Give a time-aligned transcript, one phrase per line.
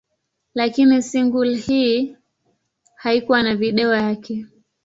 [0.53, 2.17] Lakini single hii
[2.95, 4.45] haikuwa na video yake.